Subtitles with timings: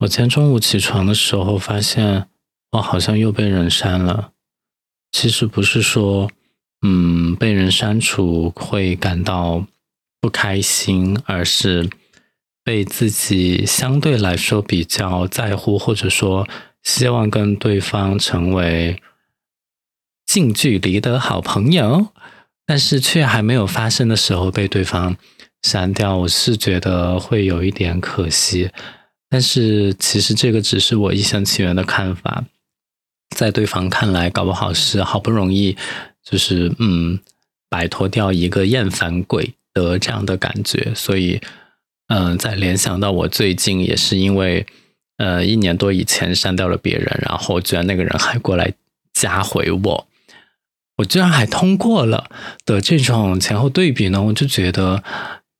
[0.00, 2.28] 我今天中午起床的时候，发现
[2.72, 4.32] 我好像又被人删了。
[5.10, 6.30] 其实不是说，
[6.82, 9.66] 嗯，被人删除会感到
[10.20, 11.88] 不开心，而是
[12.62, 16.46] 被自己相对来说比较在乎，或者说
[16.82, 19.00] 希望跟对方成为
[20.26, 22.08] 近距离的好朋友，
[22.66, 25.16] 但是却还没有发生的时候被对方
[25.62, 28.70] 删掉，我是觉得会有一点可惜。
[29.28, 32.44] 但是其实这个只是我一厢情愿的看法，
[33.34, 35.76] 在对方看来，搞不好是好不容易，
[36.22, 37.18] 就是嗯，
[37.68, 41.40] 摆脱掉一个厌烦鬼的这样的感觉，所以
[42.06, 44.64] 嗯，在联想到我最近也是因为
[45.18, 48.72] 呃一年多以前删掉了别人，然后居然那个人还过来
[49.12, 50.08] 加回我，
[50.98, 52.30] 我居然还通过了
[52.64, 55.02] 的这种前后对比呢，我就觉得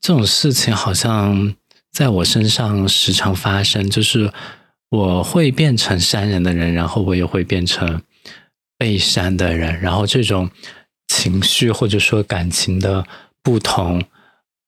[0.01, 1.57] 这种事情好像。
[1.97, 4.31] 在我身上时常发生，就是
[4.91, 8.03] 我会变成删人的人，然后我也会变成
[8.77, 10.51] 被删的人，然后这种
[11.09, 13.07] 情绪或者说感情的
[13.43, 14.05] 不同，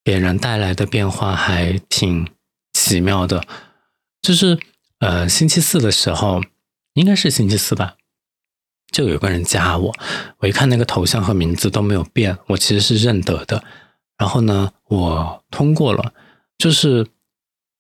[0.03, 2.27] 给人带来的变化还挺
[2.72, 3.44] 奇妙的。
[4.22, 4.58] 就是
[5.00, 6.42] 呃，星期四的时候，
[6.94, 7.97] 应该是星期四吧，
[8.91, 9.94] 就有个人加我，
[10.38, 13.62] 我一看那个头像和名字都没有变，我其实是认得的。
[14.16, 16.14] 然后呢，我通过了，
[16.56, 17.06] 就是。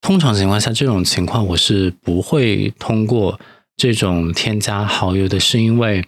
[0.08, 3.38] 通常情况下，这种情况我是不会通过
[3.76, 6.02] 这种添加好友的，是因为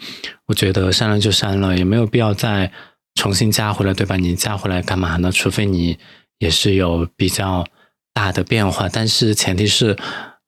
[0.46, 2.72] 我觉得删了就删了，也没有必要再
[3.14, 4.16] 重新加回来，对吧？
[4.16, 5.30] 你加回来干嘛呢？
[5.30, 5.98] 除非你
[6.38, 7.66] 也是有比较
[8.14, 9.94] 大的变化，但是前提是，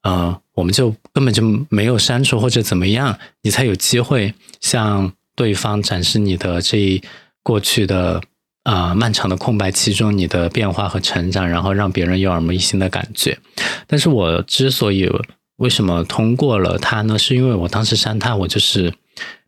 [0.02, 7.02] 呃，我们就根本就没有删除或者怎么样，你才有机会向对方展示你的这一
[7.42, 8.22] 过去的。
[8.64, 13.38] 啊，漫长的空白期中，你的变化和成长，然后让别人有耳目一新的感觉。
[13.86, 15.10] 但是我之所以
[15.56, 17.18] 为什么通过了他呢？
[17.18, 18.94] 是因为我当时删他，我就是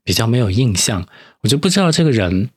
[0.02, 1.06] 比较没有印象，
[1.42, 2.50] 我就不知道这个人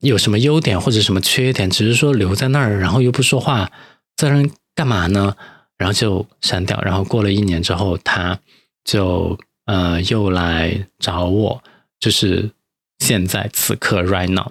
[0.00, 3.72] 有什么优点或者什么缺点，只是说留在那儿，然后又不说话，
[4.16, 5.34] 在人干嘛呢？
[5.76, 6.80] 然后就删掉。
[6.82, 8.38] 然后过了一年之后，他
[8.84, 11.62] 就呃又来找我，
[11.98, 12.50] 就是
[13.00, 14.48] 现在此刻 right now。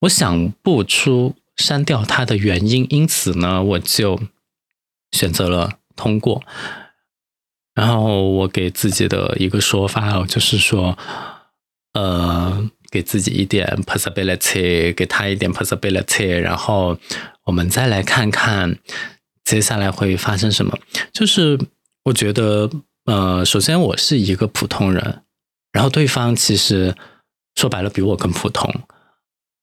[0.00, 4.20] 我想不出删掉他的原因，因此呢，我就
[5.12, 6.42] 选择了通过。
[7.74, 10.96] 然后我给自己的一个说法就是说，
[11.94, 16.96] 呃，给自己一点 possibility，给他一点 possibility，然后
[17.46, 18.78] 我们再来看看
[19.44, 20.78] 接下来会发生什么。
[21.12, 21.58] 就是
[22.04, 22.70] 我觉得，
[23.06, 25.22] 呃，首先我是一个普通人，
[25.72, 26.94] 然后对方其实
[27.56, 28.72] 说白了比我更普通。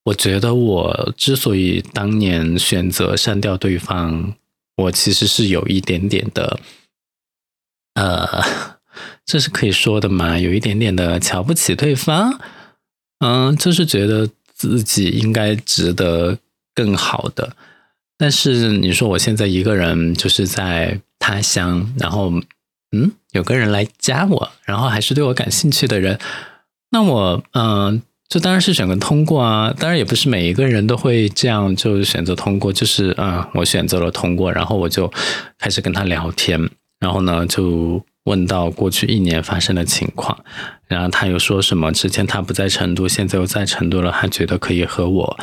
[0.05, 4.33] 我觉得我之所以当年选择删掉对方，
[4.75, 6.59] 我其实是有一点点的，
[7.93, 8.43] 呃，
[9.23, 10.39] 这是可以说的嘛？
[10.39, 12.39] 有一点点的瞧不起对方，
[13.19, 16.39] 嗯，就是觉得自己应该值得
[16.73, 17.55] 更好的。
[18.17, 22.31] 但是你说我现在一个人就是在他乡，然后
[22.91, 26.19] 嗯，有个人来加我，然后还是对我感兴趣的人，
[26.89, 28.01] 那我嗯。
[28.31, 35.11] 这当然是选择通过啊，当然也不是每一个人都会这样就选择通过，就是啊，我选择了通过，然后我就
[35.59, 36.69] 开始跟他聊天，
[37.01, 40.45] 然后呢就问到过去一年发生的情况，
[40.87, 45.37] 然后他又说什么之前他不在成都，现在又在成都了，他觉得可以和我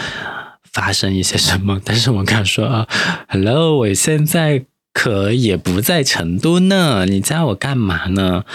[0.72, 2.88] 发生一些什么，但是我跟他说 啊
[3.28, 8.47] ，Hello，我现在可也不在成都呢，你加我干嘛呢？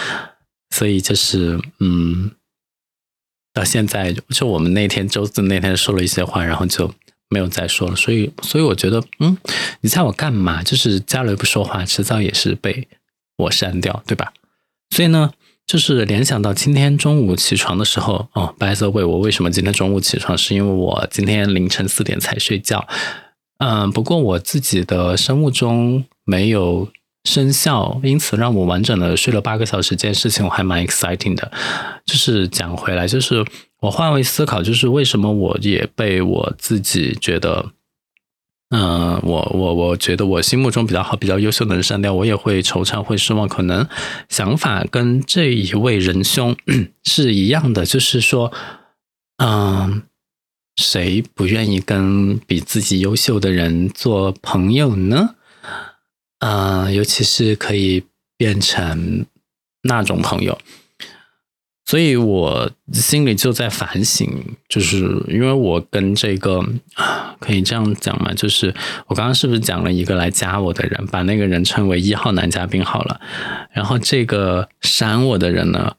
[0.74, 2.32] 所以就是嗯。
[3.54, 6.92] 到现在就我们那天周四那天说了一些话，然后就
[7.30, 7.94] 没有再说了。
[7.94, 9.38] 所以，所以我觉得，嗯，
[9.80, 10.62] 你猜我干嘛？
[10.62, 12.88] 就是加了不说话，迟早也是被
[13.36, 14.32] 我删掉，对吧？
[14.90, 15.30] 所以呢，
[15.64, 20.36] 就是联想到今天中午起床的时候，哦，by the way，我为什么今天中午起床？
[20.36, 22.86] 是因为我今天凌晨四点才睡觉。
[23.58, 26.88] 嗯，不过我自己的生物钟没有。
[27.24, 29.90] 生效，因此让我完整的睡了八个小时。
[29.90, 31.50] 这件事情我还蛮 exciting 的。
[32.04, 33.44] 就是讲回来，就是
[33.80, 37.72] 我换位思考，就是为什么我也被我自己觉得，
[38.70, 43.48] 嗯，我我我觉得我心目中比较好、比较优秀的人删掉，我也会惆怅、会失望。
[43.48, 43.88] 可能
[44.28, 46.54] 想法跟这一位仁兄
[47.04, 48.52] 是一样的，就是说，
[49.38, 50.02] 嗯，
[50.76, 55.36] 谁不愿意跟比自己优秀的人做朋友呢？
[56.40, 58.04] 嗯，尤其是可以
[58.36, 59.24] 变成
[59.82, 60.58] 那种朋友，
[61.86, 64.98] 所以我心里就在反省，就是
[65.28, 66.64] 因为我跟这个
[66.94, 68.74] 啊可以这样讲嘛，就是
[69.06, 73.20] 我刚刚是不是讲了一个来加我的人，把那个人称为一号男嘉宾好了，
[73.72, 75.96] 然后这个删我的人呢，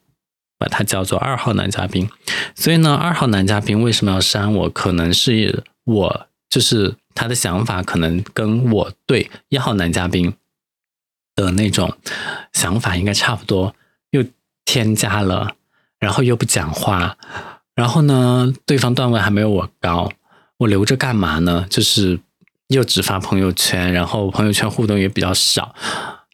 [0.58, 2.08] 把他叫做二号男嘉宾。
[2.54, 4.68] 所以呢，二号男嘉宾为什么要删我？
[4.68, 6.26] 可能是我
[6.56, 10.32] 就是他的想法，可能跟我对一号男嘉宾
[11.34, 11.94] 的那种
[12.54, 13.76] 想法应该差不多，
[14.12, 14.24] 又
[14.64, 15.54] 添加了。
[15.98, 17.18] 然后又不讲话，
[17.74, 20.10] 然后呢，对方段位还没有我高，
[20.56, 21.66] 我留着干嘛呢？
[21.68, 22.18] 就是
[22.68, 25.74] 又只发朋友圈，然后朋友圈互动也比较少，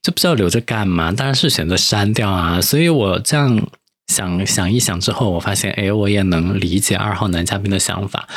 [0.02, 1.10] 就不知道留着干嘛。
[1.10, 2.60] 当然是选择删掉啊。
[2.60, 3.60] 所以我这样
[4.06, 8.28] 想想一想之后，我发现，哎，我也能理解二号男嘉宾的想法，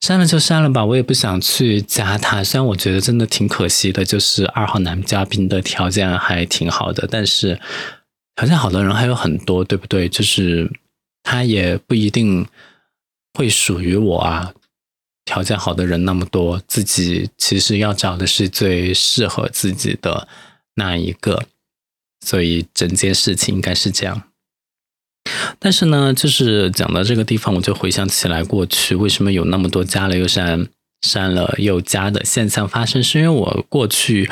[0.00, 2.42] 删了就删了吧，我也不想去加他。
[2.44, 7.60] 虽然我觉得真的挺可惜的，就是二号男嘉宾的条件还挺好的，但是。
[8.36, 10.08] 条件好的人还有很多，对不对？
[10.08, 10.70] 就是
[11.24, 12.46] 他也不一定
[13.34, 14.54] 会属于我啊。
[15.24, 20.28] 条件好的人那么多，自己其实要找的是最适合自己的
[20.74, 21.46] 那一个，
[22.24, 24.27] 所以整件事情应该是这样。
[25.58, 30.66] 但是呢，就是讲到这个地方，我就回想起来过去为什么有那么多加了又删、
[31.02, 34.30] 删了又加的现象发生，是因为我过去。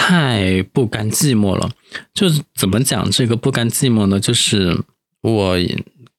[0.00, 1.68] 太不甘寂寞了，
[2.14, 4.20] 就是怎么讲这个不甘寂寞呢？
[4.20, 4.84] 就是
[5.22, 5.58] 我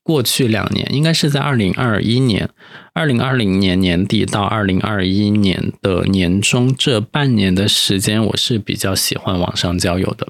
[0.03, 2.49] 过去两年，应该是在二零二一年、
[2.93, 10.27] 二零二零年年底到二零二一年的年中这半年的时间，我是比较喜欢网上交友的，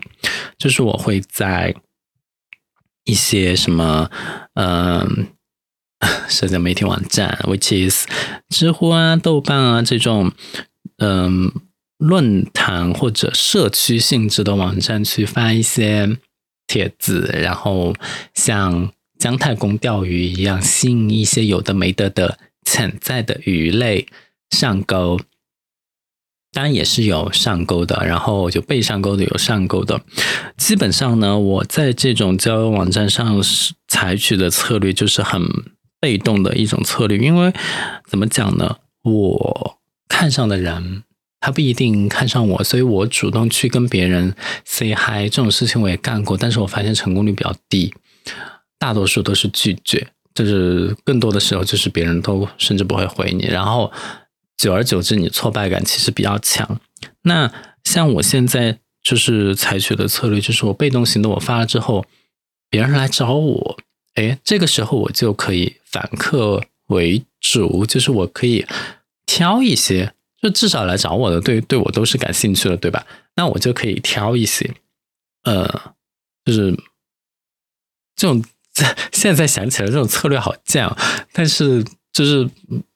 [0.59, 1.73] 就是我会在
[3.09, 4.09] 一些什么
[4.53, 5.27] 嗯
[6.29, 8.07] 社交媒体网站，which is
[8.49, 10.31] 知乎啊、豆瓣啊这种
[10.97, 11.51] 嗯。
[11.99, 16.17] 论坛或者社区性质的网站去发一些
[16.65, 17.93] 帖子，然后
[18.33, 24.07] 像姜太公钓鱼一样，吸引一些有的没的的潜在的鱼类
[24.49, 25.19] 上钩。
[26.51, 30.01] 当然也是有上钩的，然后就被上钩的有上钩的。
[30.57, 33.41] 基本上呢，我在这种交友网站上
[33.87, 35.41] 采取的策略就是很
[35.99, 37.53] 被动的一种策略，因为
[38.07, 38.77] 怎么讲呢？
[39.03, 41.03] 我看上的人。
[41.41, 44.35] 他不一定看上我，所以我主动去跟别人
[44.65, 47.93] say hi 这种事情我也干过，但是我发现成功率比较低，
[48.77, 50.05] 大多数都是拒绝，
[50.35, 53.89] 就是更多的时候就是别人都甚至不会回你，然后
[54.59, 56.79] 久而久之你挫败感其实比较强。
[57.21, 57.51] 那
[57.85, 62.05] 像我现在就是采取的策略，就是我被动型的，我发了之后，
[62.69, 63.77] 别人来找我，
[64.15, 68.65] 哎，这个时候我就可以反客为主，就是我可以
[69.25, 70.13] 挑一些。
[70.41, 73.05] 就至少来找我的，对对我都是感兴趣的，对吧？
[73.35, 74.73] 那我就可以挑一些，
[75.43, 75.93] 呃，
[76.45, 76.71] 就是
[78.15, 78.41] 这种
[79.11, 80.97] 现在想起来这种策略好犟，
[81.33, 81.83] 但是
[82.13, 82.49] 就是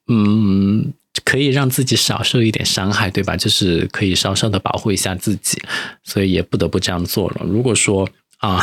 [0.08, 0.94] 嗯，
[1.24, 3.36] 可以让自己少受一点伤害，对吧？
[3.36, 5.62] 就是可以稍稍的保护一下自己，
[6.04, 7.46] 所以也不得不这样做了。
[7.46, 8.60] 如果说啊，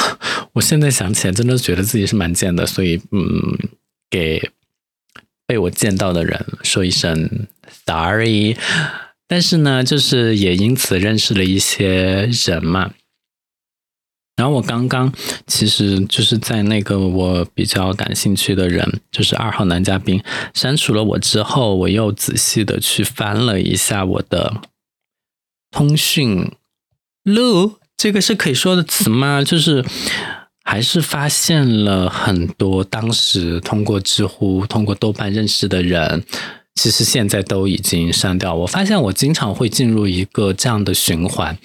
[0.52, 3.24] 我现在想起来真的觉得自己是蛮贱的，所以嗯，
[4.08, 4.50] 给。
[5.46, 7.48] 被我见到的人说一声
[7.84, 8.56] sorry，
[9.26, 12.92] 但是呢，就是也因此认识了一些人嘛。
[14.40, 15.12] 然后我刚刚
[15.46, 20.18] 其实就是在那个我比较感兴趣的人，就是二号男嘉宾
[20.54, 24.62] 删除了我之后，我又仔细的去翻了一下我的
[25.70, 26.50] 通讯
[27.22, 29.44] 录，这个是可以说的词吗？
[29.44, 29.84] 就是。
[30.62, 36.22] 还是发现了很多当时通过知乎、通过豆瓣认识的人，
[36.74, 38.54] 其实现在都已经删掉。
[38.54, 41.56] 我发现我经常会进入一个这样的循环。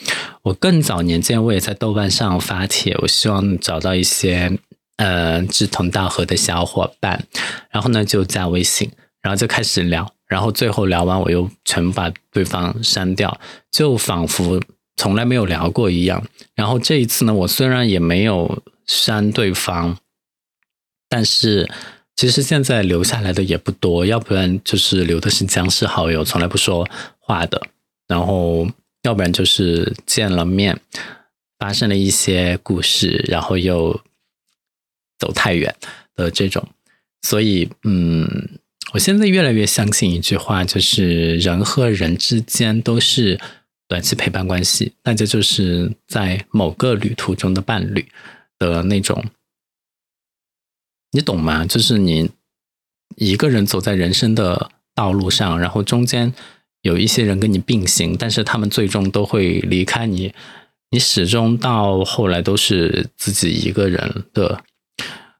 [0.44, 4.58] 我更早年间我也在豆瓣上发帖，我希望找到一些
[4.98, 7.26] 呃志同道合的小伙伴，
[7.70, 13.40] 然后呢就加微信，然后就开始聊，然后最后聊完我又全部把对方删掉，
[13.72, 14.62] 就仿佛
[14.96, 16.24] 从来没有聊过一样。
[16.56, 18.64] 然后这一次呢，我虽然也没有。
[18.88, 19.98] 删对方，
[21.10, 21.68] 但是
[22.16, 26.88] 其实现在留下来的也不多，要不然就是留的是僵尸好友，从来不说
[27.20, 27.62] 话的，
[28.08, 28.68] 然后
[29.04, 30.80] 要不然就是见了面
[31.60, 34.00] 发生了一些故事，然后又
[35.20, 35.76] 走太远
[36.16, 36.66] 的这种。
[37.22, 38.60] 所以，嗯，
[38.94, 43.40] 我现在越来越相信一句话，就是人和人之间都是
[43.88, 48.06] 短期陪伴关系，那这就是在某个旅途中的伴侣。
[48.58, 49.22] 的那种，
[51.16, 51.66] 你懂吗？
[51.66, 52.30] 就是你
[53.16, 56.34] 一个人走在人生的道路上，然后中间
[56.82, 60.34] 有一些人跟你并行，但是他们最终都会离开你，
[60.92, 64.62] 你始终到后来都是自己一个人的。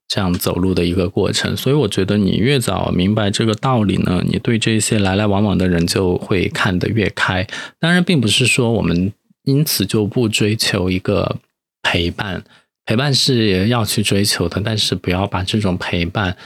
[0.08, 1.58] 这样走路的一个过程。
[1.58, 7.46] 所以我觉得你越早明白这个道理呢，你对这些来来往往的人就会看得越开。
[7.80, 9.12] 当然，并不是说我们
[9.46, 11.38] 因此就不追求一个
[11.82, 12.44] 陪伴，
[12.86, 16.38] 陪伴是要去追求的，但是不要把这种陪伴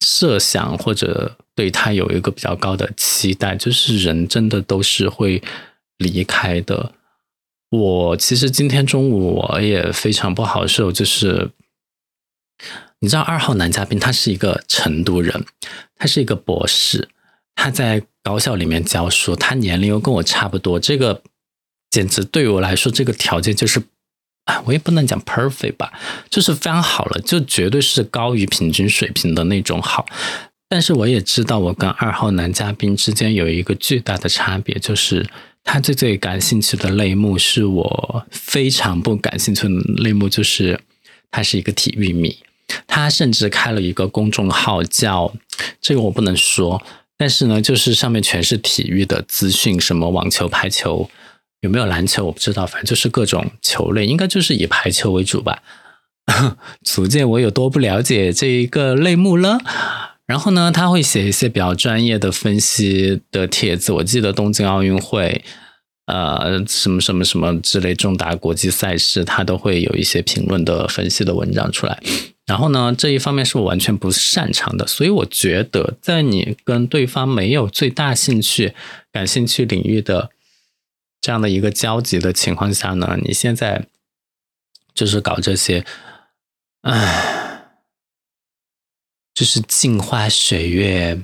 [0.00, 3.54] 设想或者对他有一个比较高的期待。
[3.54, 5.42] 就是人真的都是会
[5.98, 6.92] 离开的。
[7.70, 11.50] 我其实今天中午我也非常不好受，就是
[13.00, 15.44] 你知道二号男嘉宾他是一个成都人，
[15.96, 17.10] 他是一个博士，
[17.54, 21.22] 他在高校里面教书，他年龄又跟我差不多，这个
[21.90, 23.82] 简直对我来说这个条件就是，
[24.64, 25.92] 我也不能讲 perfect 吧，
[26.30, 30.06] 就是非常好了，就绝对是高于平均水平的那种好。
[30.68, 35.28] 但是我也知道我跟二号男嘉宾之间有一个巨大的差别，就是。
[35.64, 40.80] 他最最感兴趣的类目是我非常不感兴趣的类目，就是
[41.30, 42.38] 他是一个体育迷，
[42.86, 45.30] 他甚至开了一个公众号叫
[45.78, 46.82] 这个我不能说，
[47.18, 51.10] 但是呢，就是上面全是体育的资讯，什么网球、排球，
[51.60, 55.62] 有没有篮球我不知道，反正就是各种球类，应该就是以排球为主吧。
[56.84, 59.58] 足见我有多不了解这一个类目了。
[60.26, 63.92] 然后呢，他会写一些比较专业的分析的帖子。
[63.92, 65.42] 我记得东京奥运会，
[66.04, 71.98] 呃，什么什么什么之类重大国际赛事，他都会有一些评论的分析的文章出来。
[72.44, 78.74] 然后呢，这一方面是我完全不擅长的，所以我觉得，在你跟对方没有最大兴趣、
[79.10, 80.30] 感兴趣领域的
[81.20, 83.86] 这样的一个交集的情况下呢，你现在
[84.94, 85.84] 就是搞这些，
[86.82, 87.34] 唉。
[89.34, 91.16] 就是镜花水月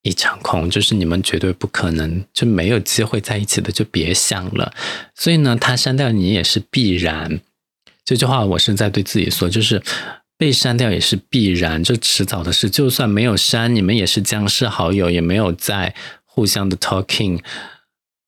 [0.00, 4.72] 一场空，就是你们绝对不可能就没有机会在一起的，就别想了。
[5.14, 7.42] 所以呢，他删掉你也是必然。
[8.06, 9.82] 这句话我是在对自己说，就是
[10.38, 12.70] 被删掉也是必然，就迟早的事。
[12.70, 17.42] 就算没有删，你们也是僵尸好友，也没有在互相的 talking，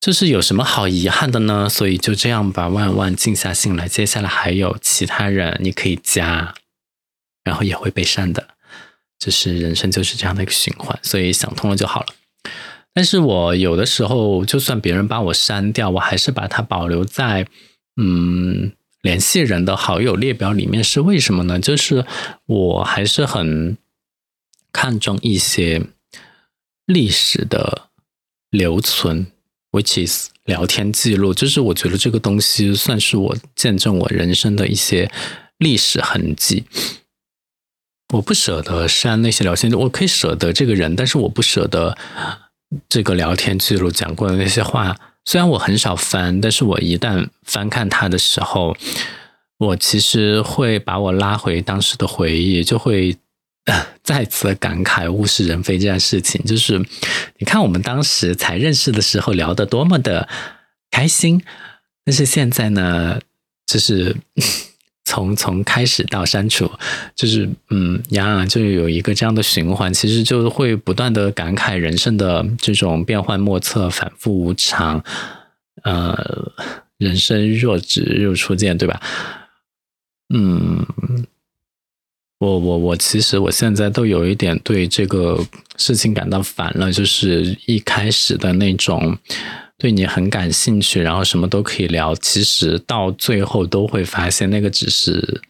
[0.01, 1.69] 就是有什么好遗憾的呢？
[1.69, 3.87] 所以就这样吧，万万静下心来。
[3.87, 6.55] 接下来还有其他人你可以加，
[7.45, 8.49] 然后也会被删的。
[9.19, 12.07] 就是人生就是这样的一个循环，所以想通了就好了。
[12.95, 17.47] 但是我有的时候，就算别人把我删掉，我还是把它保留在
[18.01, 20.83] 嗯联系人的好友列表里面。
[20.83, 21.61] 是为什么呢？
[21.61, 22.07] 就是
[22.47, 23.77] 我还是很
[24.73, 25.83] 看重一些
[26.87, 27.91] 历史的
[28.49, 29.27] 留存
[29.73, 31.33] ，which is 聊天记录。
[31.33, 35.11] 就是我觉得这个东西算是我见证我人生的一些
[35.59, 36.65] 历史痕迹。
[38.15, 41.97] 我不舍得删那些聊天记录，我可以舍得这个人，但是我不舍得
[42.89, 44.97] 这个聊天记录讲过的那些话。
[45.25, 48.77] 虽然我很少翻，但是我一旦翻看他的时候，
[49.59, 53.17] 我其实会把我拉回当时的回忆，就会
[54.03, 56.45] 再次感慨物是人非这件事情。
[56.45, 56.79] 就是
[57.39, 60.29] 你看，我们当时才认识的时候聊得多么的
[60.91, 61.43] 开心，
[62.05, 63.21] 但是现在呢，
[63.67, 64.17] 就是。
[65.03, 66.71] 从从开始到删除，
[67.17, 75.03] 就是嗯，呀，就有一个这样的循环，其实就会不断的感慨人生的这种变幻莫测、反复无常，
[75.83, 76.53] 呃，
[76.97, 79.01] 人生若只如初见，对吧？
[80.33, 80.87] 嗯，
[82.41, 85.39] 我我我，其实我现在都有一点对这个
[85.77, 89.17] 事情感到烦了，就是一开始的那种。
[89.83, 92.15] 对你很感兴趣，然后什么都可以聊。
[92.17, 95.41] 其实到最后都会发现，那个只是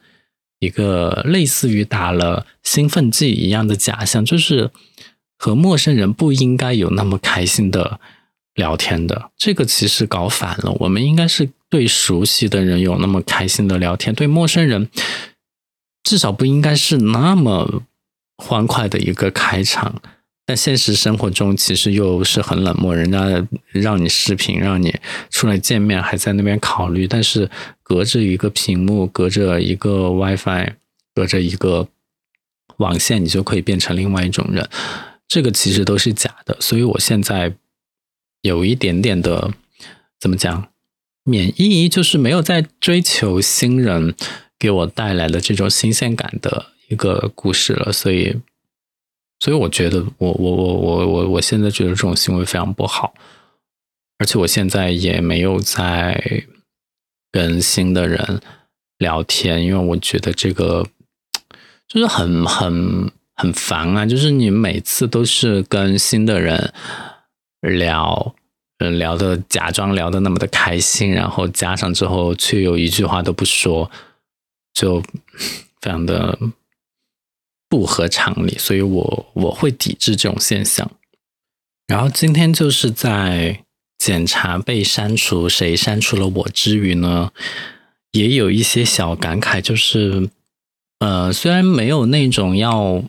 [0.61, 4.71] 一个类似于打了兴奋剂一样的假象，就是
[5.37, 7.99] 和陌生人不应该有那么开心的
[8.55, 9.33] 聊天的。
[9.37, 14.89] 这个其实搞反了，我们应该是对熟悉的人有那么开心的聊天，对陌生人
[16.03, 17.83] 至少不应该是那么
[18.37, 20.01] 欢快的一个开场。
[20.47, 22.97] 但现实生活中，其实又是很冷漠。
[22.97, 24.93] 人家让你视频，让你
[25.31, 27.07] 出来见面，还在那边考虑。
[27.07, 27.49] 但是
[27.85, 30.73] 隔着一个屏幕，隔着一个 WiFi，
[31.15, 31.87] 隔着一个
[32.79, 34.69] 网线，你就可以变成另外一种人。
[35.29, 36.57] 这个其实都是假的。
[36.61, 37.55] 所以我现在
[38.43, 39.53] 有一点点的
[40.19, 40.67] 怎么讲，
[41.23, 44.17] 免疫，就是没有在追求新人
[44.61, 47.93] 给我带来的这种新鲜感的一个故事了。
[47.93, 48.37] 所以。
[49.43, 53.15] 所以我觉得，我我我我我我现在觉得这种行为非常不好，
[54.19, 56.45] 而且我现在也没有在
[57.33, 58.43] 跟新的人
[58.99, 60.87] 聊天，因为我觉得这个
[61.89, 64.05] 就是很很很烦啊！
[64.05, 66.75] 就是你每次都是跟新的人
[67.63, 68.35] 聊，
[68.81, 73.91] 嗯，聊的假装聊的那么的开心，然后加上之后却又一句话都不说，
[74.81, 75.01] 就
[75.81, 76.39] 非常的。
[77.73, 80.91] 不合常理，所以我我会抵制这种现象。
[81.87, 83.65] 然后今天就是在
[83.97, 87.31] 检查被删除，谁删除了我之余呢，
[88.11, 90.31] 也有一些小感慨，就是
[90.99, 93.05] 呃，虽然没有那种要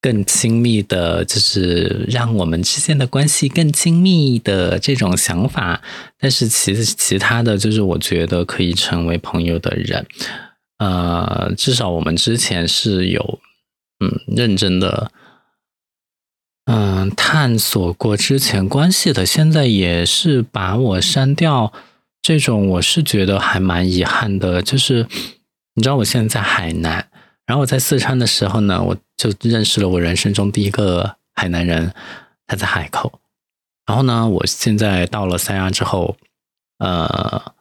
[0.00, 5.82] 更亲密的，就是让我们之间的关系更亲密的这种想法，
[6.18, 10.06] 但是其实其他的就是我觉得可以成为朋友的人。
[10.78, 13.40] 呃，至少我们之前是有，
[13.98, 15.10] 嗯，认真的，
[16.66, 19.26] 嗯，探索过之前关系的。
[19.26, 21.72] 现在也是把我删掉，
[22.22, 24.62] 这种我是觉得还蛮遗憾的。
[24.62, 25.08] 就是
[25.74, 27.08] 你知道，我现在在海南，
[27.48, 31.92] 然后我在四川的时候呢，我就认识了我人生中第一个海南人，
[32.46, 33.18] 他在海口。
[33.86, 36.16] 然后呢，我现在到了三亚之后，
[36.78, 37.54] 呃。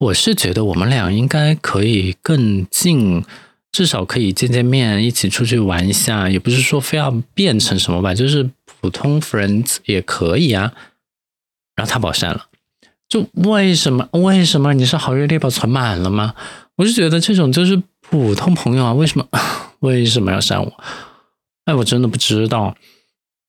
[0.00, 3.24] 我是觉得我们俩应该可以更近，
[3.72, 10.72] 至少可以见见面，一起出去玩一下，也不是说非要变成什么吧，就是普通 friends 也可以啊。
[11.74, 12.46] 然后他把我删了，
[13.08, 14.08] 就为什么？
[14.12, 16.36] 为什么你是好友列表存满了吗？
[16.76, 19.26] 我是觉得这种就是普通朋友啊，为什么
[19.80, 20.72] 为什么要删我？
[21.64, 22.76] 哎，我真的不知道。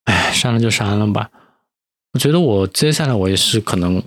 [0.04, 1.30] 哎，删了就删了吧。
[2.12, 4.02] 我觉得我接下来我也是可能。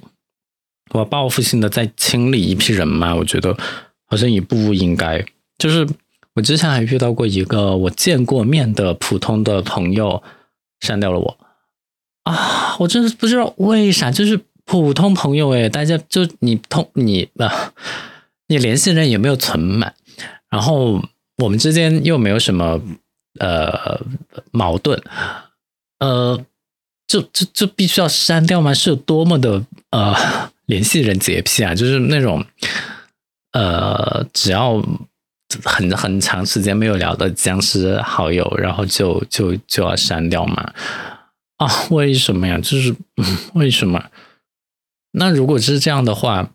[0.91, 3.15] 我报复性的再清理一批人嘛？
[3.15, 3.57] 我觉得
[4.05, 5.25] 好像也不应该。
[5.57, 5.87] 就是
[6.35, 10.21] 我之前还遇到过一个我见过面的普通的朋友
[10.81, 11.37] 删掉了我
[12.23, 12.75] 啊！
[12.79, 17.73] 我真的不知道为啥，就是普通朋友哎，大家就你通你啊，
[18.47, 19.95] 你联系人也没有存满，
[20.53, 21.01] 然后
[21.37, 22.79] 我们之间又没有什么
[23.39, 23.99] 呃
[24.51, 25.01] 矛盾，
[25.99, 26.45] 呃，
[27.07, 28.73] 就就就必须要删掉吗？
[28.73, 30.15] 是有多么的呃？
[30.65, 32.45] 联系人洁癖啊，就是那种，
[33.51, 34.81] 呃，只要
[35.65, 40.73] 很很长时间没有聊的僵尸好友，然后就就就要删掉吗？
[41.57, 42.57] 啊，为什么呀？
[42.59, 42.95] 就是
[43.53, 44.09] 为什么？
[45.11, 46.49] 那如果是这样的话，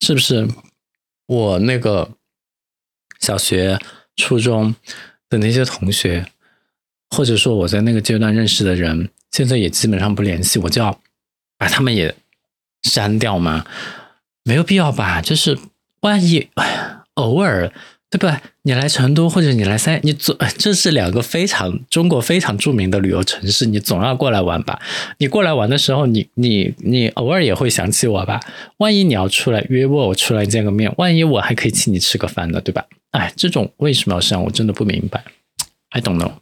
[0.00, 0.48] 是不是
[1.26, 2.10] 我那个
[3.22, 3.80] 小学、
[4.16, 4.74] 初中
[5.30, 6.26] 的那些同学，
[7.08, 11.00] 或者说我在那个阶段认识的人，现在也基本上不联系，我就要
[11.56, 12.14] 把他们也。
[12.82, 13.64] 删掉吗？
[14.42, 15.22] 没有必要吧。
[15.22, 15.56] 就是
[16.00, 16.50] 万一
[17.14, 17.72] 偶尔，
[18.12, 18.36] 对不对？
[18.64, 24.78] 你来成都或者你来三，你总这是两个非常中国非常著名的旅游城市，你总要过来玩吧？
[25.16, 28.38] 你过来玩的时候，你你你偶尔也会想起我吧？
[28.76, 32.84] 万一你要出来约我，我出来见个面，万一我还可以请你吃个饭呢，对吧？
[33.12, 34.42] 哎，这种为什么要删？
[34.42, 35.24] 我真的不明白。
[35.88, 36.32] I don't know，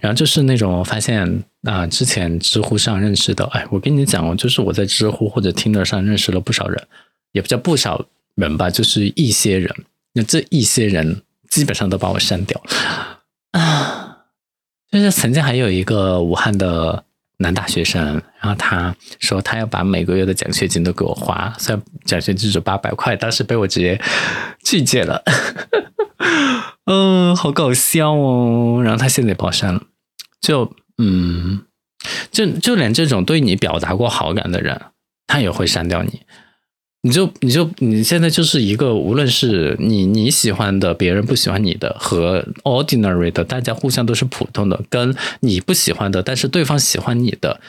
[0.00, 6.82] 然后就是那种发现啊，之前知乎上认识的，哎，我跟你讲哦，就是我在知乎或者听 r 上认识了不少人，
[7.32, 8.06] 也不叫不少
[8.36, 9.74] 人吧，就是一些人，
[10.14, 12.60] 那这一些人基本上都把我删掉
[13.52, 14.18] 啊。
[14.90, 17.04] 就是曾经还有一个武汉的
[17.36, 24.00] 男大学生，然后他说他要把每个月的奖学金都给我花，虽然奖学金只有八百块，当时被我直接
[24.64, 25.22] 拒绝了。
[26.86, 28.82] 嗯，好搞笑哦！
[28.82, 29.80] 然后他现在也把我删了，
[30.40, 31.64] 就嗯，
[32.32, 34.80] 就就连这种对你表达过好感的人，
[35.28, 36.22] 他也会删掉你。
[37.02, 47.60] 你就你就你现在就是一个，无论是你你喜欢的，别人不喜欢你的，和 ordinary 的，大家互相都是普通的，跟你不喜欢的，但是对方喜欢你的，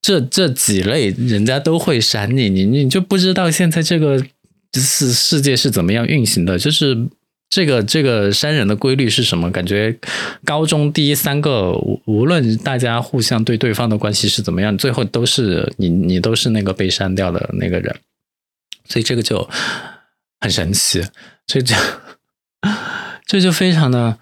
[0.00, 4.24] 这这几类人家都会删你，你你就不知道现在这个
[4.74, 7.06] 世世界是怎么样运行的，就是。
[7.54, 9.50] 这个这个删人的规律是什么？
[9.50, 9.94] 感觉
[10.42, 11.72] 高中第一三个，
[12.06, 17.94] 无论大家互相对对方的关系是怎么样，最后都是你你都是那个被删掉的那个人，
[18.84, 19.48] 所以这个就
[20.40, 21.04] 很神奇，
[21.46, 21.74] 这就
[23.26, 24.18] 这就非常的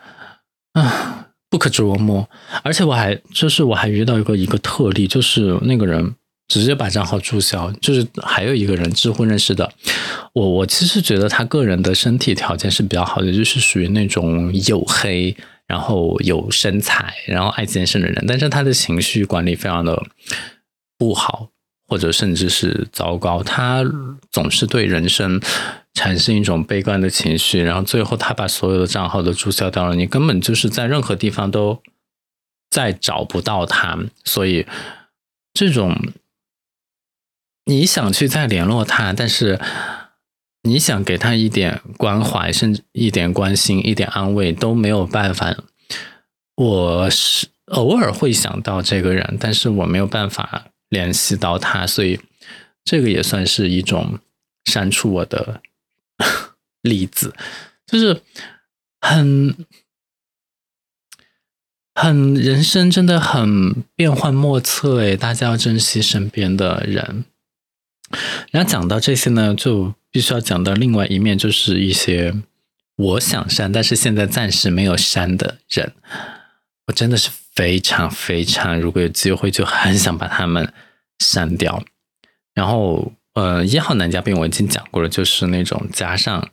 [0.72, 2.28] 啊不可琢磨。
[2.62, 6.14] 而且我还就是我还遇到一个一个特例，就是那个人。
[6.52, 9.72] 直接把账号注销，就是还有一个人知乎认识的，
[10.32, 15.36] 我我其实觉得他个人的身体条件是比较好的，就是属于那种黝黑，
[15.68, 20.02] 然后有身材，然后爱健身的人，但是他的情绪管理非常的
[20.98, 21.50] 不好，
[21.90, 23.84] 或者甚至是糟糕，他
[24.30, 25.40] 总是对人生
[25.92, 31.82] 产生一种悲观的情绪，然后最后他把所有的账号都注销掉了，你根本就是在任何地方都
[32.70, 34.66] 再找不到他，所以
[35.52, 35.94] 这种。
[37.66, 39.60] 你想去再联络他，但是
[40.62, 45.54] 你想给他一点关怀，甚至一点关心、一点安慰都没有办法。
[46.56, 52.20] 我是偶尔会想到这个人，但是我没有办法联系到他，所以
[52.84, 54.18] 这个也算是一种
[54.64, 55.62] 删除我的
[56.82, 57.34] 例子，
[57.86, 58.22] 就是
[59.00, 59.66] 很
[61.94, 67.24] 很人生真的很变幻莫测诶，大家要珍惜身边的人。
[68.50, 72.34] 然后讲到这些呢，就必须要讲到另外一面，就是一些
[72.96, 75.92] 我想删，但是现在暂时没有删的人，
[76.86, 80.72] 我真的是非常非常，如果有机会就很想把他们
[81.18, 81.82] 删掉。
[82.54, 86.48] 然后，呃，一号男嘉宾我已经讲过了，就是那种加上，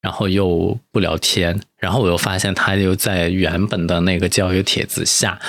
[0.00, 5.40] 然后又不聊天，然后我又发现他又在原本的那个交友帖子下，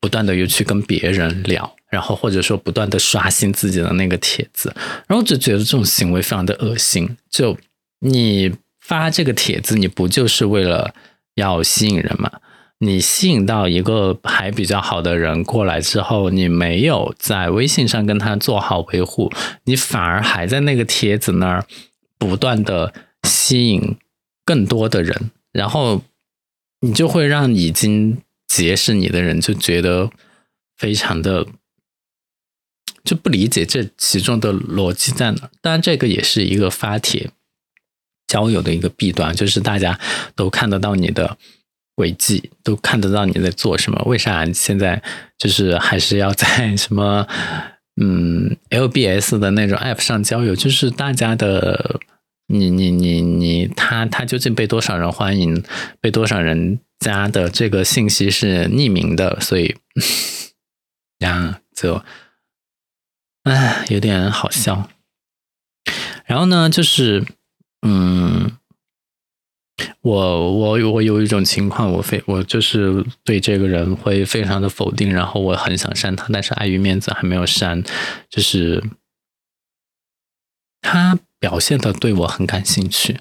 [0.00, 4.72] 不断的又去跟别人聊，然后或者说不断的刷新自己的那个帖子，
[5.06, 7.16] 然后就觉得这种行为非常的恶心。
[7.30, 7.56] 就
[8.00, 10.94] 你发这个帖子，你不就是为了
[11.34, 12.30] 要吸引人吗？
[12.78, 19.32] 你吸引到一个还比较好的人过来之后，你没有在微信上跟他做好维护，
[19.64, 21.66] 你反而还在那个帖子那儿
[22.18, 23.96] 不断的吸引
[24.44, 26.02] 更多的人，然后
[26.80, 30.10] 你就会让已经结识你的人就觉得
[30.76, 31.46] 非常的
[33.02, 35.50] 就不理解这其中的逻辑在哪。
[35.62, 37.30] 当然，这个也是一个发帖
[38.26, 39.98] 交友的一个弊端，就是大家
[40.34, 41.38] 都看得到你的。
[41.96, 45.02] 轨迹都看得到你在做什么，为啥现在
[45.38, 47.26] 就是还是要在什么
[48.00, 50.54] 嗯 LBS 的那种 App 上交友？
[50.54, 51.98] 就是大家的
[52.48, 55.64] 你你你你他他究竟被多少人欢迎，
[56.00, 59.74] 被多少人加的这个信息是匿名的，所以
[61.24, 62.02] 呀就
[63.44, 64.90] 唉有点好笑。
[66.26, 67.24] 然后呢，就是
[67.80, 68.52] 嗯。
[70.00, 77.82] 我我我有一种情况，我非我就是对这个人会非常的否定，然后我很想删他，但是碍于面子还没有删。
[78.30, 78.82] 就是
[80.80, 83.18] 他表现的对我很感兴趣，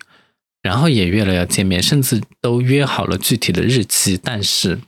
[0.62, 4.80] 然后也约了要见面，甚至都约好了具体的日期，但是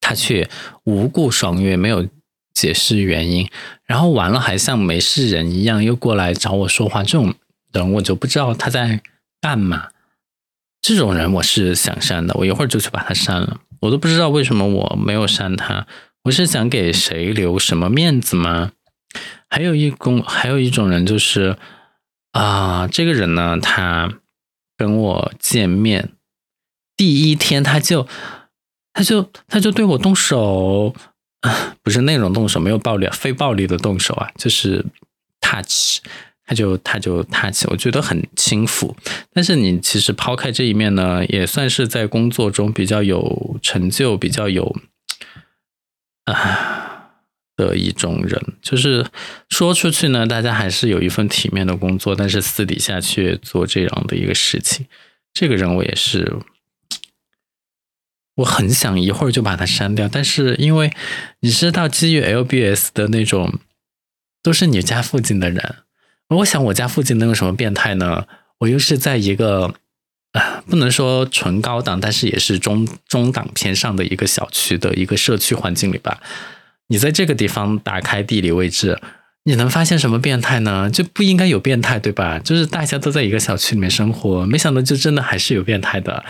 [0.00, 0.50] 他却
[0.84, 2.06] 无故爽约，没有
[2.52, 3.48] 解释原因，
[3.84, 7.34] 然后完了还像没事人一样又过来找我说话，这种
[7.72, 9.00] 人我就不知道他在
[9.40, 9.88] 干嘛。
[10.80, 13.60] 这种人我是想删的，我一会儿就去把他删了。
[13.80, 15.86] 我都不知道为什么我没有删他，
[16.24, 18.72] 我是想给谁留什么面子吗？
[19.48, 21.56] 还有一公，还有一种人就是
[22.32, 24.12] 啊，这个人呢，他
[24.76, 26.12] 跟我见面
[26.96, 28.06] 第一天他就
[28.92, 30.94] 他就他就对我动手
[31.40, 34.84] 啊，不是那种动手，没有暴力，非暴力的动手啊，就是
[35.40, 36.00] touch。
[36.48, 38.96] 他就他就他起，我觉得很轻浮。
[39.34, 44.74] 但是你其实抛开这一面呢，也算是在工作中比较有成就、比较有
[46.24, 47.10] 啊
[47.54, 48.42] 的一种人。
[48.62, 49.04] 就是
[49.50, 54.86] 说出去呢，大家还是有一份体面的工作，但是私底下却做这样的一个事情。
[55.34, 56.38] 这个人我也是，
[58.36, 60.90] 我很想一会儿就把他删掉，但是因为
[61.40, 63.58] 你知道，基于 LBS 的那种，
[64.42, 65.76] 都是你家附近的人。
[66.28, 68.26] 我想我家附近能有什么变态呢？
[68.58, 69.74] 我又是在一个
[70.32, 76.20] 啊，不能说纯高档，但是也是中中档偏上的一个小区的一个社区环境里吧。
[76.88, 79.00] 你在这个地方打开地理位置，
[79.44, 80.90] 你能发现什么变态呢？
[80.90, 82.38] 就不应该有变态，对吧？
[82.38, 86.22] 就是大家都在一个小区里面生活，没想到就真的还是有变态的。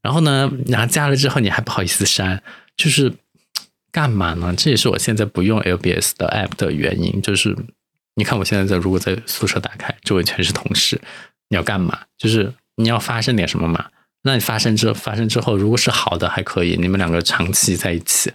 [0.00, 2.42] 然后呢，然后加了之后你还不好意思删，
[2.76, 3.12] 就是
[3.92, 4.54] 干嘛呢？
[4.56, 7.54] 这也是我现在不用 LBS 的 app 的原因，就是。
[8.16, 11.00] 你看我现在在，如果在宿舍打开，周围全是同事，
[11.50, 12.00] 你要干嘛？
[12.18, 13.90] 就是你要发生点什么嘛？
[14.22, 18.32] 那你发生之发生之后，如果是好的还可以，你们两个长期在一起。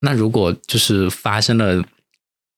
[0.00, 1.82] 那如果就是发生了，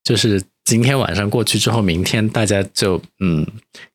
[0.02, 3.46] 就是今天晚上过去之后，明天大家就嗯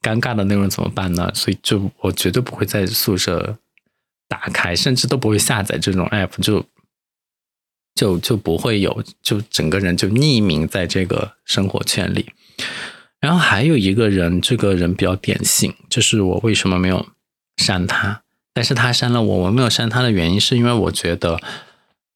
[0.02, 1.30] 尴尬的内容怎么办呢？
[1.36, 3.58] 所以就我绝对不会在宿舍
[4.30, 6.66] 打开，甚至都不会下载这种 app 就。
[7.94, 12.32] 就就不会有，就整个人就匿名在这个生活圈里。
[13.20, 17.06] 然后还有一个人，这个人比较典型，就是我为什么没有
[17.58, 18.24] 删他，
[18.54, 19.38] 但是他删了我。
[19.44, 21.40] 我没有删他的原因是因为我觉得，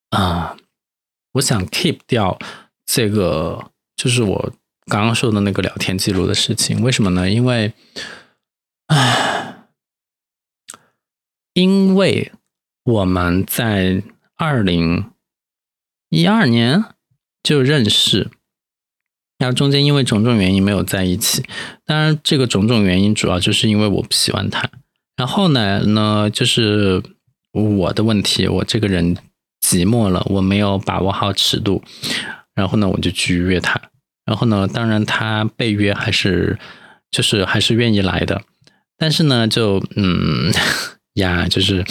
[0.10, 0.58] 啊，
[1.34, 2.40] 我想 keep 掉
[2.86, 4.54] 这个，就是我
[4.88, 6.82] 刚刚说的那个聊天记录的事情。
[6.82, 7.30] 为什么呢？
[7.30, 7.74] 因为，
[8.88, 9.68] 唉，
[11.54, 12.32] 因为
[12.84, 14.02] 我们在
[14.38, 15.12] 二零。
[16.16, 16.82] 一二年
[17.44, 18.30] 就认识，
[19.38, 21.44] 然后中间因为种种原因没有在一起。
[21.86, 24.70] 当然，这个种种原因主要就是因为我不喜欢他。
[25.18, 27.04] 然后呢，呢就是
[27.52, 29.18] 我的问题，我这个人
[29.62, 31.84] 寂寞了，我没有把握好尺度。
[32.54, 33.82] 然后呢，我就去约他。
[34.24, 36.58] 然后呢，当然他被约还是
[37.12, 38.42] 就是还是愿意来的。
[38.98, 40.50] 但是呢，就嗯
[41.16, 41.84] 呀，就是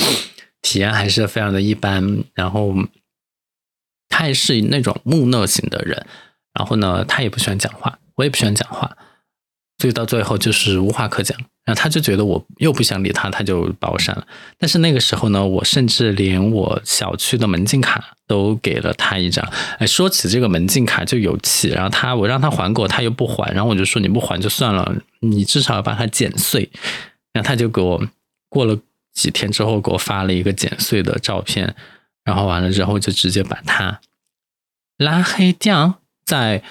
[0.63, 2.25] 体验还是非常的一般。
[2.33, 2.75] 然后。
[4.16, 6.07] 他也是那种木讷型的人，
[6.53, 8.96] 然后呢，他也不喜欢讲话，我也不喜欢讲话，
[9.79, 11.37] 所以到最后就是无话可讲。
[11.64, 14.24] 然后他就觉得我又不想理他，他就把我删了。
[14.57, 19.44] 但是那个时候呢，我甚至连我小区的门禁卡都给了他一张。
[19.79, 26.70] 哎，说起这个门禁卡就有气，然后他我让他还给我，他又不还，然后我就说你不还就算了，你至少要把它剪碎。
[27.33, 28.00] 然后他就给我
[28.48, 28.79] 过了
[29.12, 31.74] 几天之后给我发了一个剪碎的照片，
[32.25, 34.01] 然后完了之后就直接把他
[34.97, 36.63] 拉黑掉，在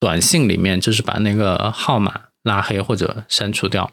[0.00, 3.92] 短信里面就是把那个号码拉黑或者删除掉。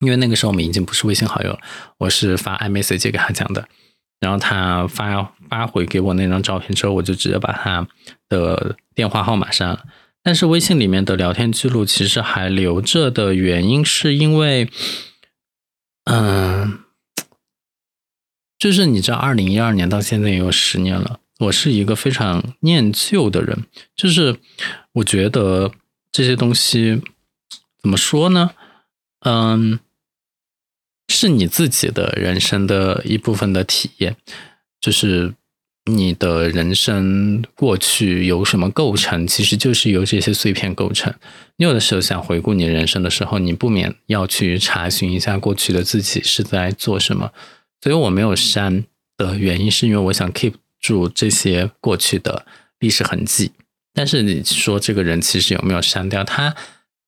[0.00, 1.58] 因为那个时候我们已经不是微信好友，
[1.98, 3.66] 我是发 iMessage 给他讲的，
[4.20, 7.86] 然后他发发回给我那张照片之后，我就直接把他
[8.28, 9.84] 的电话号码删了。
[10.22, 14.68] 但是微信里面的聊天记录其实还留着的原因，是因为，
[16.04, 16.83] 嗯，
[18.64, 24.38] 就是你知道，二零一二年到现在也有十年了，我是一个非常念旧的人，就是
[24.94, 25.70] 我觉得
[26.10, 27.02] 这些东西
[27.82, 28.52] 怎么说呢？
[29.20, 29.78] 嗯。
[31.08, 34.16] 是你自己的人生的一部分的体验，
[34.80, 35.34] 就是
[35.84, 41.12] 你的人生过去由什么构成，其实就是由这些碎片构成。
[41.56, 47.30] 你有的时候想回顾你人生的时候，你不免要去查询一下过去的自己是在做什么。
[47.84, 48.82] 所以我没有删
[49.18, 52.46] 的原因，是因为我想 keep 住这些过去的
[52.78, 53.52] 历史痕迹。
[53.92, 56.24] 但是你说这个人其实有没有删掉？
[56.24, 56.56] 他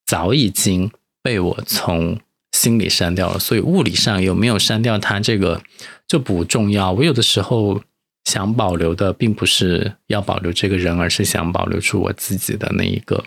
[0.05, 0.91] 早已经
[1.23, 2.21] 被我从。
[2.53, 5.63] 心里删掉了，所以物理上有没有删掉他，这个
[6.09, 6.91] 就不重要。
[6.91, 7.83] 我有的时候
[8.25, 13.27] 想保留的，并不是要保留这个人，而是想保留出我自己的那一个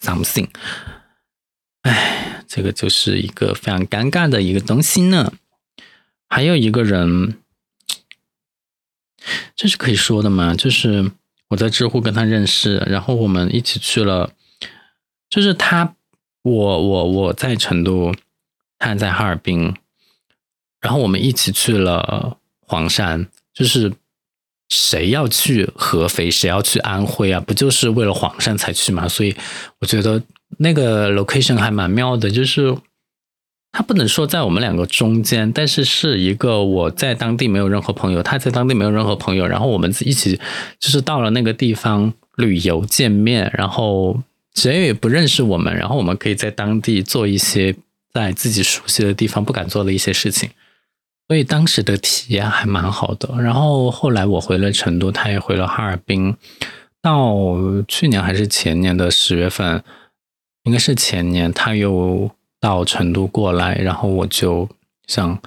[0.00, 0.48] something。
[1.82, 5.34] 哎，这个就是一个非常尴尬的一个东西呢。
[6.28, 7.38] 还有一个人，
[9.54, 10.54] 这是可以说的吗？
[10.54, 11.10] 就是
[11.48, 14.32] 我在知乎跟他认识，然后我们一起去了，
[15.28, 15.94] 就是他。
[16.42, 18.14] 我我我在成都，
[18.78, 19.74] 他在哈尔滨，
[20.80, 23.26] 然后我们一起去了黄山。
[23.52, 23.92] 就是
[24.68, 27.40] 谁要去合肥，谁要去安徽啊？
[27.40, 29.08] 不就是为了黄山才去吗？
[29.08, 29.34] 所以
[29.80, 30.22] 我觉得
[30.58, 32.30] 那个 location 还蛮妙的。
[32.30, 32.72] 就是
[33.76, 40.40] 他不能说在我们两个中间，但是是一个我在当地没有任何朋友，他在当地没有任何朋友，然后我们一起
[40.80, 44.22] 就是到了那个地方旅游见面，然后。
[44.54, 47.76] 谁也不认识我们，然后我们可以在当地做一些
[48.14, 50.48] 在自己熟悉的地方不敢做的一些事情，
[51.28, 53.42] 所以当时的体验还蛮好的。
[53.42, 56.34] 然后后来我回了成都，他也回了哈尔滨。
[57.02, 57.44] 到
[57.86, 59.84] 去年还是前年的十月份，
[60.62, 62.30] 应该是前年，他又
[62.66, 64.68] 到成都过来，然后我就
[65.06, 65.40] 想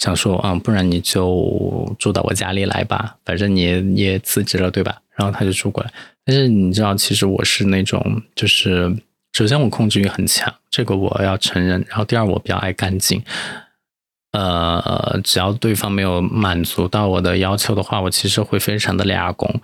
[0.00, 5.00] 想说，嗯，不然你就住到我家里来吧，反正你也辞职了，对吧？
[5.14, 5.92] 然后他就住过来。
[6.24, 8.92] 但是你知道，其实我是那种，就是
[9.34, 11.80] 首先我控制欲很强，这个我要承认。
[11.88, 13.22] 然后第二，我比较爱干净。
[14.32, 19.60] 呃，只要对方没有满足到我的要求的话，我其实会非常的俩拱。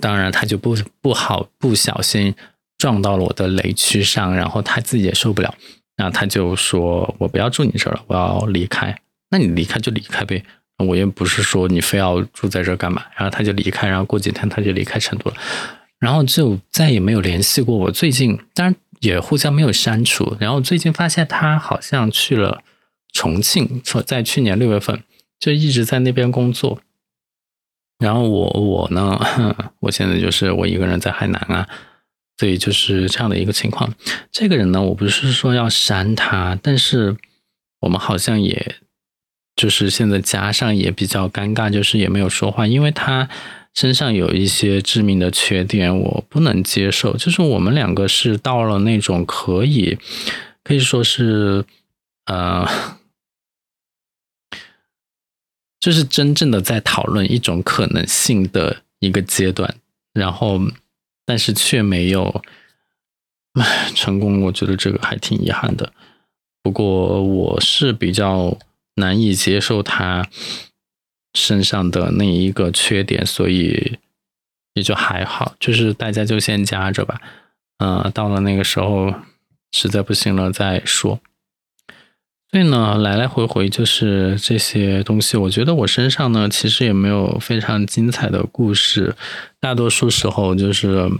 [0.00, 2.34] 当然，他就不不好不小心
[2.78, 5.54] 撞到了我的雷区上，然后他自己也受不了，
[5.96, 8.96] 那他就说我不要住你这儿了，我要离开。
[9.30, 10.42] 那你离开就离开呗。
[10.86, 15.36] 我也不是说你非要住在这干嘛，然后他就离开，然后过几天他就离开成都了，
[15.98, 17.90] 然后就再也没有联系过我。
[17.90, 22.62] 最近当然也互相没有删除，然后最近发现他好像去了
[23.12, 25.02] 重庆，在去年六月份
[25.40, 26.80] 就一直在那边工作。
[27.98, 29.20] 然后我我呢，
[29.80, 31.68] 我现在就是我一个人在海南啊，
[32.38, 33.92] 所以就是这样的一个情况。
[34.32, 37.16] 这个人呢，我不是说要删他，但是
[37.80, 38.76] 我们好像也。
[39.56, 43.28] 就是现在加上也比较尴尬，就是也没有说话，因为他
[43.74, 47.16] 身上有一些致命的缺点，我不能接受。
[47.16, 49.98] 就是我们两个是到了那种可以
[50.62, 51.64] 可以说是
[52.26, 52.68] 呃，
[55.80, 59.74] 就是真正的在讨论一种可能性的一个阶段，
[60.12, 60.60] 然后
[61.28, 62.42] 但是却没有
[63.94, 65.92] 成功，我觉得这个还挺遗憾的。
[66.62, 68.58] 不过我是比较。
[69.00, 70.26] 难以接受他
[71.32, 73.96] 身上的那一个缺点，所以
[74.74, 77.20] 也就还好，就是大家就先夹着吧。
[77.78, 79.14] 嗯，到了那个时候
[79.70, 81.20] 实在不行了再说。
[82.50, 85.36] 所以呢，来来回回就是这些东西。
[85.36, 89.16] 我觉得我身上呢，其实也没有非常精彩的故事，
[89.60, 91.10] 大多数时候就是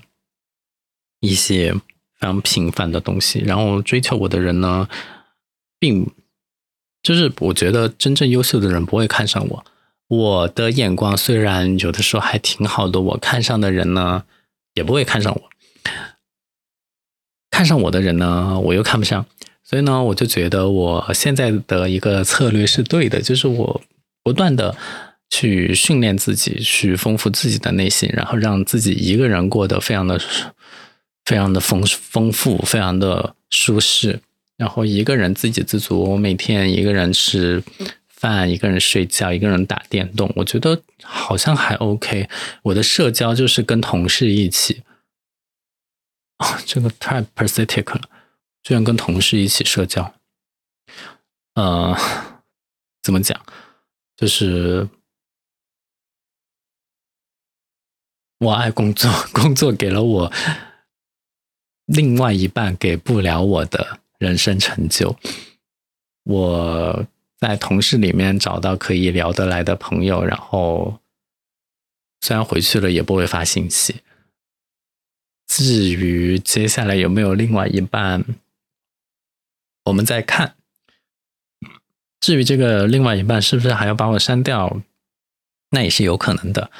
[1.21, 1.81] 一些非
[2.21, 3.41] 常平凡的东西。
[3.41, 4.89] 然后追求我的人呢，
[5.79, 6.11] 并。
[7.01, 9.65] 就是我觉得真正优秀的人不会看上我，
[10.09, 14.25] 我的眼光虽然有的时候还挺好的，我看上的人呢
[14.75, 15.43] 也不会看上我，
[17.51, 19.25] 看上我的人呢我又看不上，
[19.69, 23.83] 所以呢我就觉得我现在的一个策略是对的，就是我
[24.25, 24.75] 不断的
[25.29, 30.19] 去训练自己，去丰富自己的内心，然后让自己一个人过得非常的
[31.27, 34.21] 非常的丰丰富，非常的舒适，
[34.57, 37.63] 然后一个人自给自足，我每天一个人吃。
[38.21, 42.29] 饭一个人睡觉，一个人打电动，我觉得好像还 OK。
[42.65, 44.83] 我的社交就是跟同事一起，
[46.39, 48.01] 啊，这个太 pathetic 了，
[48.63, 50.15] 居然跟同事一起社交。
[51.55, 51.97] 呃，
[53.03, 53.45] 怎么讲？
[54.17, 54.89] 就是
[58.39, 60.33] 我爱工作， 工作给了我
[61.87, 65.17] 另外一半给不了我的人生成就，
[66.25, 67.07] 我。
[67.41, 70.99] 在同事里面找到可以聊得来的朋友，然后
[72.21, 74.03] 虽然回去了也不会发信息。
[75.47, 78.25] 至于接下来有没有另外一半，
[79.89, 80.55] 我们再看。
[82.21, 84.81] 至于这个另外一半是不是还要把我删掉，
[85.71, 86.71] 那也是有可能的。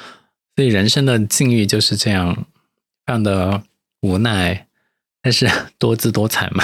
[0.55, 2.35] 所以人生的境遇就是这样，
[3.05, 3.63] 非常的
[4.01, 4.67] 无奈，
[5.21, 6.63] 但是 多姿多彩嘛。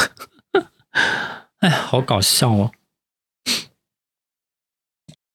[1.59, 2.71] 哎，好搞笑哦。